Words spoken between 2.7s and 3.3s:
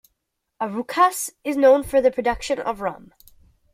rum.